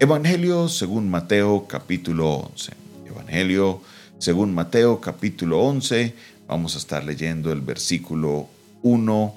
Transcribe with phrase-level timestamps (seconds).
[0.00, 2.72] Evangelio según Mateo capítulo 11.
[3.04, 3.82] Evangelio
[4.20, 6.14] según Mateo capítulo 11.
[6.46, 8.46] Vamos a estar leyendo el versículo
[8.84, 9.34] 1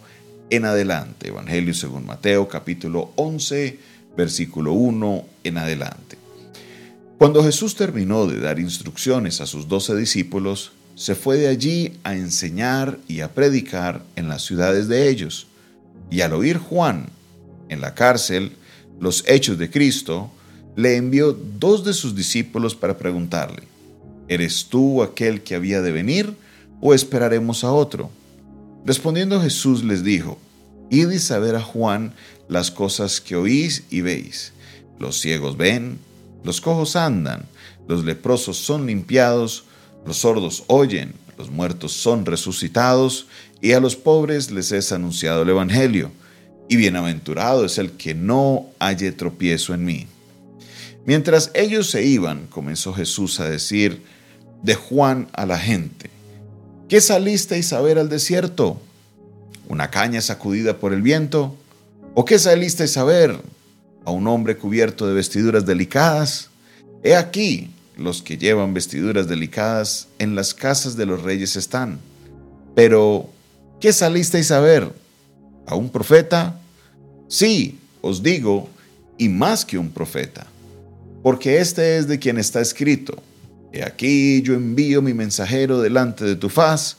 [0.52, 1.30] en adelante.
[1.30, 3.80] Evangelio según Mateo capítulo 11,
[4.16, 6.20] versículo 1 en adelante.
[7.18, 12.14] Cuando Jesús terminó de dar instrucciones a sus doce discípulos, se fue de allí a
[12.14, 15.48] enseñar y a predicar en las ciudades de ellos.
[16.12, 17.08] Y al oír Juan
[17.70, 18.52] en la cárcel
[19.00, 20.30] los hechos de Cristo,
[20.76, 23.64] le envió dos de sus discípulos para preguntarle,
[24.28, 26.34] ¿eres tú aquel que había de venir
[26.80, 28.10] o esperaremos a otro?
[28.86, 30.38] Respondiendo Jesús les dijo,
[30.90, 32.14] Id y saber a Juan
[32.50, 34.54] las cosas que oís y veis.
[35.00, 36.00] Los ciegos ven,
[36.44, 37.46] los cojos andan,
[37.88, 39.66] los leprosos son limpiados,
[40.06, 43.28] los sordos oyen, los muertos son resucitados,
[43.62, 46.12] y a los pobres les es anunciado el Evangelio.
[46.68, 50.08] Y bienaventurado es el que no halle tropiezo en mí.
[51.06, 54.04] Mientras ellos se iban, comenzó Jesús a decir
[54.62, 56.12] de Juan a la gente,
[56.88, 58.80] ¿qué salisteis a ver al desierto?
[59.68, 61.56] ¿Una caña sacudida por el viento?
[62.14, 63.42] ¿O qué salisteis a ver?
[64.06, 66.50] ¿A un hombre cubierto de vestiduras delicadas?
[67.04, 72.00] He aquí, los que llevan vestiduras delicadas en las casas de los reyes están.
[72.76, 73.28] Pero,
[73.80, 74.92] ¿qué salisteis a ver?
[75.66, 76.60] ¿A un profeta?
[77.28, 78.70] Sí, os digo,
[79.18, 80.51] y más que un profeta
[81.22, 83.22] porque este es de quien está escrito.
[83.74, 86.98] He aquí yo envío mi mensajero delante de tu faz,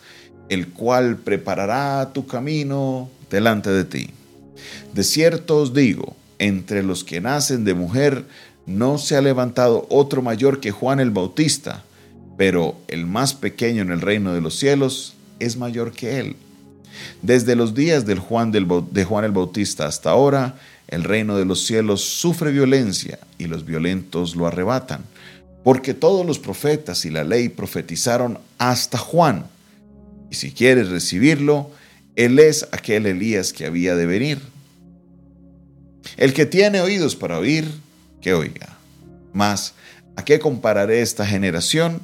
[0.48, 4.10] el cual preparará tu camino delante de ti.
[4.94, 8.24] De cierto os digo, entre los que nacen de mujer
[8.66, 11.84] no se ha levantado otro mayor que Juan el Bautista,
[12.36, 16.36] pero el más pequeño en el reino de los cielos es mayor que él.
[17.22, 20.56] Desde los días del Juan de Juan el Bautista hasta ahora,
[20.88, 25.02] el reino de los cielos sufre violencia y los violentos lo arrebatan,
[25.64, 29.46] porque todos los profetas y la ley profetizaron hasta Juan.
[30.30, 31.70] Y si quieres recibirlo,
[32.14, 34.40] él es aquel Elías que había de venir.
[36.16, 37.70] El que tiene oídos para oír,
[38.20, 38.76] que oiga.
[39.32, 39.74] Mas,
[40.16, 42.02] ¿a qué compararé esta generación?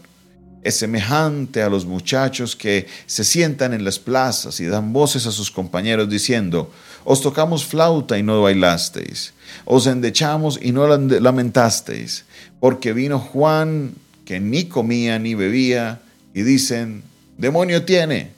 [0.63, 5.33] Es semejante a los muchachos que se sientan en las plazas y dan voces a
[5.33, 6.73] sus compañeros diciendo,
[7.05, 9.33] os tocamos flauta y no bailasteis,
[9.65, 12.25] os endechamos y no lamentasteis,
[12.61, 13.95] porque vino Juan
[14.29, 16.03] que ni comía ni bebía,
[16.35, 17.03] y dicen,
[17.39, 18.33] demonio tiene.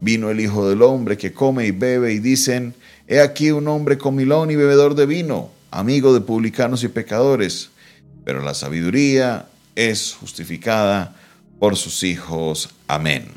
[0.00, 2.74] Vino el Hijo del Hombre que come y bebe, y dicen,
[3.06, 7.68] he aquí un hombre comilón y bebedor de vino, amigo de publicanos y pecadores.
[8.24, 11.14] Pero la sabiduría es justificada
[11.58, 12.70] por sus hijos.
[12.86, 13.28] Amén.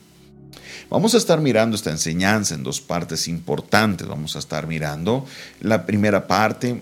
[0.90, 4.08] Vamos a estar mirando esta enseñanza en dos partes importantes.
[4.08, 5.26] Vamos a estar mirando
[5.62, 6.82] la primera parte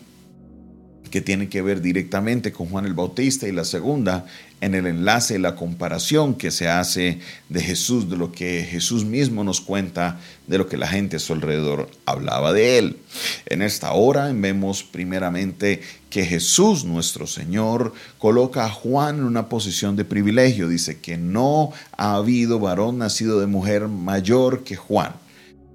[1.09, 4.25] que tiene que ver directamente con Juan el Bautista y la segunda
[4.62, 9.06] en el enlace y la comparación que se hace de Jesús, de lo que Jesús
[9.06, 12.97] mismo nos cuenta, de lo que la gente a su alrededor hablaba de él.
[13.46, 19.96] En esta hora vemos primeramente que Jesús, nuestro Señor, coloca a Juan en una posición
[19.96, 20.68] de privilegio.
[20.68, 25.14] Dice que no ha habido varón nacido de mujer mayor que Juan.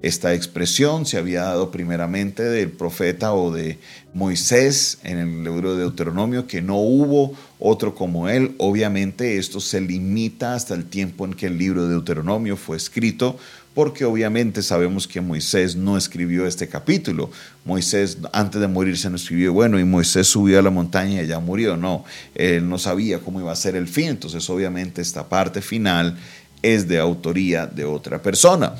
[0.04, 3.78] Esta expresión se había dado primeramente del profeta o de
[4.12, 8.54] Moisés en el libro de Deuteronomio, que no hubo otro como él.
[8.58, 13.38] Obviamente esto se limita hasta el tiempo en que el libro de Deuteronomio fue escrito,
[13.72, 17.30] porque obviamente sabemos que Moisés no escribió este capítulo.
[17.64, 21.38] Moisés antes de morirse no escribió, bueno, y Moisés subió a la montaña y ya
[21.40, 21.78] murió.
[21.78, 22.04] No,
[22.34, 24.08] él no sabía cómo iba a ser el fin.
[24.08, 26.18] Entonces obviamente esta parte final
[26.60, 28.74] es de autoría de otra persona.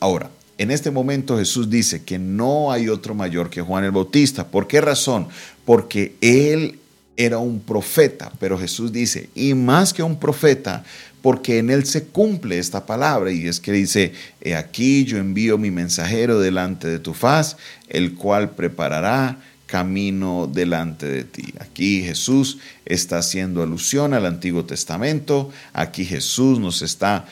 [0.00, 0.28] Ahora,
[0.58, 4.46] en este momento Jesús dice que no hay otro mayor que Juan el Bautista.
[4.46, 5.28] ¿Por qué razón?
[5.64, 6.78] Porque él
[7.16, 10.84] era un profeta, pero Jesús dice, y más que un profeta,
[11.22, 15.56] porque en él se cumple esta palabra, y es que dice, he aquí yo envío
[15.58, 17.56] mi mensajero delante de tu faz,
[17.88, 21.54] el cual preparará camino delante de ti.
[21.58, 27.26] Aquí Jesús está haciendo alusión al Antiguo Testamento, aquí Jesús nos está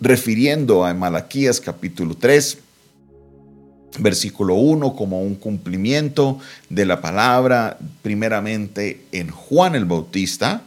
[0.00, 2.58] refiriendo a Malaquías capítulo 3,
[3.98, 6.38] versículo 1 como un cumplimiento
[6.68, 10.62] de la palabra primeramente en Juan el Bautista,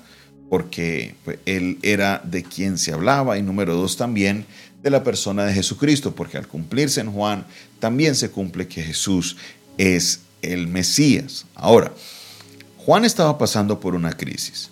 [0.49, 4.45] porque pues, él era de quien se hablaba, y número dos también
[4.83, 7.45] de la persona de Jesucristo, porque al cumplirse en Juan
[7.79, 9.37] también se cumple que Jesús
[9.77, 11.45] es el Mesías.
[11.55, 11.93] Ahora,
[12.77, 14.69] Juan estaba pasando por una crisis.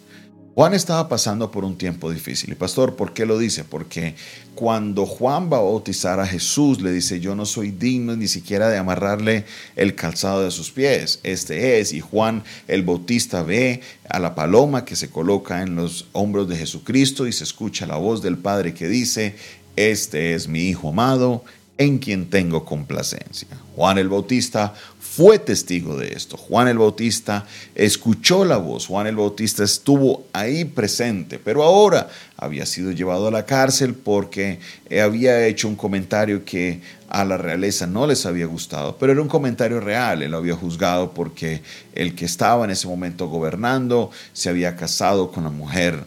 [0.54, 2.52] Juan estaba pasando por un tiempo difícil.
[2.52, 3.64] Y pastor, ¿por qué lo dice?
[3.64, 4.16] Porque
[4.54, 8.68] cuando Juan va a bautizar a Jesús, le dice, yo no soy digno ni siquiera
[8.70, 9.46] de amarrarle
[9.78, 11.22] el calzado de sus pies.
[11.24, 11.94] Este es.
[11.94, 16.58] Y Juan el Bautista ve a la paloma que se coloca en los hombros de
[16.58, 19.36] Jesucristo y se escucha la voz del Padre que dice,
[19.78, 21.46] este es mi Hijo amado,
[21.78, 23.48] en quien tengo complacencia.
[23.76, 24.74] Juan el Bautista
[25.14, 26.38] fue testigo de esto.
[26.38, 32.66] Juan el Bautista escuchó la voz, Juan el Bautista estuvo ahí presente, pero ahora había
[32.66, 34.60] sido llevado a la cárcel porque
[35.04, 36.80] había hecho un comentario que
[37.10, 40.56] a la realeza no les había gustado, pero era un comentario real, él lo había
[40.56, 41.62] juzgado porque
[41.94, 46.06] el que estaba en ese momento gobernando se había casado con la mujer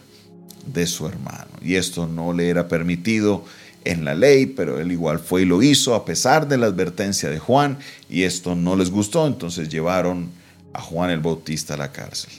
[0.65, 3.45] de su hermano y esto no le era permitido
[3.85, 7.29] en la ley, pero él igual fue y lo hizo a pesar de la advertencia
[7.29, 7.77] de Juan
[8.09, 10.29] y esto no les gustó, entonces llevaron
[10.73, 12.31] a Juan el Bautista a la cárcel.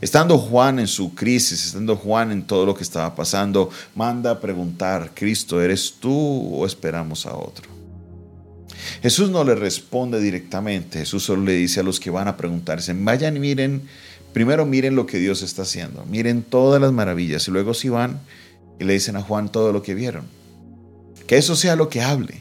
[0.00, 4.40] Estando Juan en su crisis, estando Juan en todo lo que estaba pasando, manda a
[4.40, 7.66] preguntar, Cristo, ¿eres tú o esperamos a otro?
[9.02, 12.94] Jesús no le responde directamente, Jesús solo le dice a los que van a preguntarse,
[12.94, 13.82] vayan y miren,
[14.32, 18.20] primero miren lo que Dios está haciendo, miren todas las maravillas y luego si van
[18.78, 20.37] y le dicen a Juan todo lo que vieron.
[21.28, 22.40] Que eso sea lo que hable.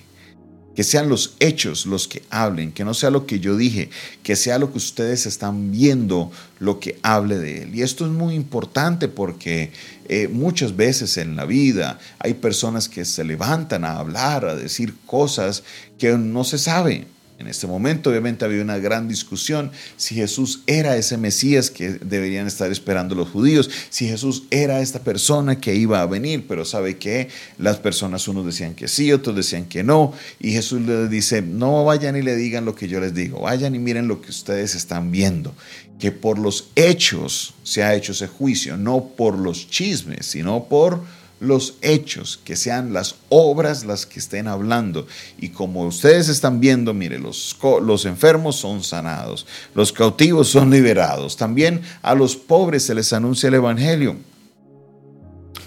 [0.75, 3.89] Que sean los hechos los que hablen, que no sea lo que yo dije,
[4.23, 7.75] que sea lo que ustedes están viendo lo que hable de él.
[7.75, 9.71] Y esto es muy importante porque
[10.07, 14.93] eh, muchas veces en la vida hay personas que se levantan a hablar, a decir
[15.05, 15.63] cosas
[15.97, 17.07] que no se sabe.
[17.39, 22.47] En este momento obviamente había una gran discusión si Jesús era ese Mesías que deberían
[22.47, 26.97] estar esperando los judíos, si Jesús era esta persona que iba a venir, pero sabe
[26.97, 27.29] que
[27.59, 31.85] las personas unos decían que sí, otros decían que no, y Jesús les dice, no
[31.85, 34.73] vayan y le digan lo que yo les digo, vayan y miren lo que ustedes
[34.73, 35.53] están viendo,
[35.99, 41.03] que por los hechos se ha hecho ese juicio, no por los chismes, sino por
[41.39, 45.07] los hechos, que sean las obras las que estén hablando.
[45.37, 47.57] Y como ustedes están viendo, mire, los,
[48.05, 49.45] enfermos son sanados,
[49.75, 54.15] los cautivos son liberados, también a los pobres se les anuncia el Evangelio.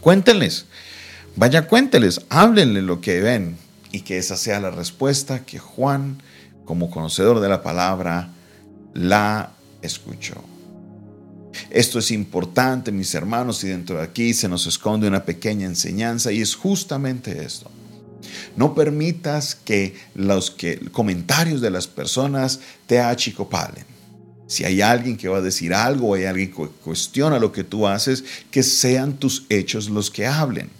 [0.00, 0.66] Cuéntenles,
[1.36, 3.56] vaya, cuéntenles, háblenle lo que ven
[3.92, 6.22] y que esa sea la respuesta que Juan,
[6.64, 8.30] como conocedor de la palabra,
[8.94, 9.52] la
[9.82, 10.42] escuchó.
[11.70, 16.32] Esto es importante, mis hermanos, y dentro de aquí se nos esconde una pequeña enseñanza
[16.32, 17.70] y es justamente esto.
[18.56, 20.56] No permitas que los
[20.90, 23.84] comentarios de las personas te achicopalen.
[24.48, 27.62] Si hay alguien que va a decir algo o hay alguien que cuestiona lo que
[27.62, 30.79] tú haces, que sean tus hechos los que hablen.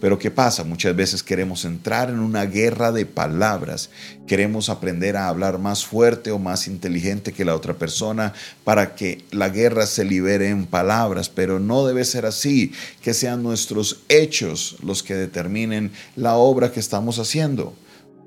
[0.00, 0.64] Pero ¿qué pasa?
[0.64, 3.90] Muchas veces queremos entrar en una guerra de palabras.
[4.26, 8.32] Queremos aprender a hablar más fuerte o más inteligente que la otra persona
[8.64, 11.28] para que la guerra se libere en palabras.
[11.28, 12.72] Pero no debe ser así.
[13.02, 17.74] Que sean nuestros hechos los que determinen la obra que estamos haciendo.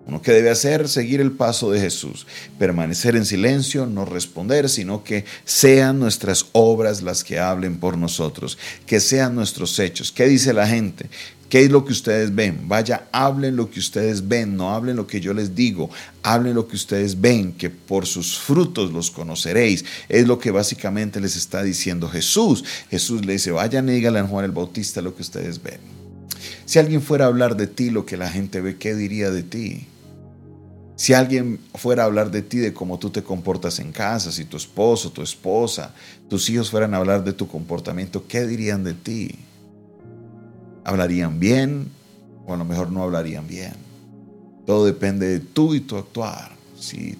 [0.05, 2.27] Uno que debe hacer, seguir el paso de Jesús,
[2.59, 8.57] permanecer en silencio, no responder, sino que sean nuestras obras las que hablen por nosotros,
[8.85, 10.11] que sean nuestros hechos.
[10.11, 11.09] ¿Qué dice la gente?
[11.47, 12.67] ¿Qué es lo que ustedes ven?
[12.67, 15.89] Vaya, hablen lo que ustedes ven, no hablen lo que yo les digo,
[16.21, 19.85] hablen lo que ustedes ven, que por sus frutos los conoceréis.
[20.09, 22.65] Es lo que básicamente les está diciendo Jesús.
[22.89, 25.79] Jesús le dice, vayan y díganle a Juan el Bautista lo que ustedes ven.
[26.65, 29.43] Si alguien fuera a hablar de ti lo que la gente ve, ¿qué diría de
[29.43, 29.87] ti?
[30.95, 34.45] Si alguien fuera a hablar de ti, de cómo tú te comportas en casa, si
[34.45, 35.93] tu esposo, tu esposa,
[36.29, 39.39] tus hijos fueran a hablar de tu comportamiento, ¿qué dirían de ti?
[40.83, 41.89] hablarían bien
[42.45, 43.73] o a lo mejor no hablarían bien.
[44.65, 46.51] Todo depende de tú y tu actuar.
[46.79, 47.17] Si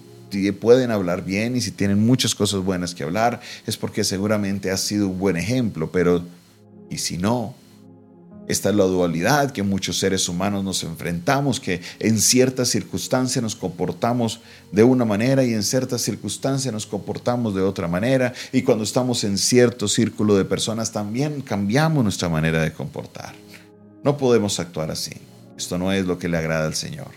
[0.60, 4.80] pueden hablar bien y si tienen muchas cosas buenas que hablar, es porque seguramente has
[4.80, 6.24] sido un buen ejemplo, pero
[6.90, 7.54] ¿y si no?
[8.46, 13.56] Esta es la dualidad que muchos seres humanos nos enfrentamos, que en ciertas circunstancias nos
[13.56, 18.34] comportamos de una manera y en ciertas circunstancias nos comportamos de otra manera.
[18.52, 23.34] Y cuando estamos en cierto círculo de personas también cambiamos nuestra manera de comportar.
[24.02, 25.14] No podemos actuar así.
[25.56, 27.08] Esto no es lo que le agrada al Señor.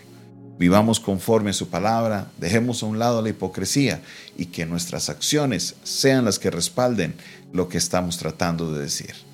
[0.58, 4.00] Vivamos conforme a su palabra, dejemos a un lado la hipocresía
[4.36, 7.14] y que nuestras acciones sean las que respalden
[7.52, 9.27] lo que estamos tratando de decir.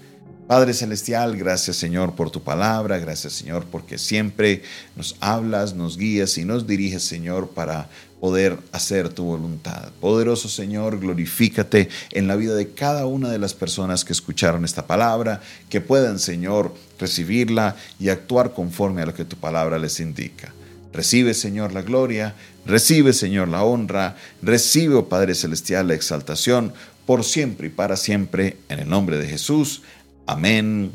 [0.47, 4.63] Padre Celestial, gracias Señor por tu palabra, gracias Señor porque siempre
[4.95, 7.89] nos hablas, nos guías y nos diriges Señor para
[8.21, 9.91] poder hacer tu voluntad.
[10.03, 14.87] Poderoso Señor, glorifícate en la vida de cada una de las personas que escucharon esta
[14.87, 20.53] palabra, que puedan, Señor, recibirla y actuar conforme a lo que tu palabra les indica.
[20.93, 22.35] Recibe, Señor, la gloria,
[22.67, 26.75] recibe, Señor, la honra, recibe, oh Padre Celestial, la exaltación,
[27.07, 29.83] por siempre y para siempre, en el nombre de Jesús.
[30.26, 30.90] Amén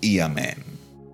[0.00, 0.56] y amén.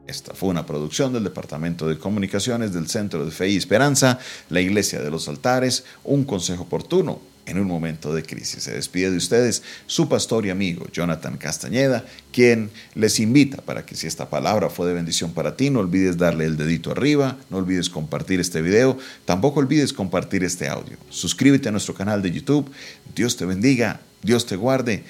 [0.07, 4.63] Esta fue una producción del Departamento de Comunicaciones del Centro de Fe y Esperanza, la
[4.63, 8.63] Iglesia de los Altares, un consejo oportuno en un momento de crisis.
[8.63, 13.97] Se despide de ustedes su pastor y amigo Jonathan Castañeda, quien les invita para que
[13.97, 17.59] si esta palabra fue de bendición para ti, no olvides darle el dedito arriba, no
[17.59, 18.97] olvides compartir este video,
[19.27, 20.97] tampoco olvides compartir este audio.
[21.11, 22.71] Suscríbete a nuestro canal de YouTube.
[23.15, 25.05] Dios te bendiga, Dios te guarde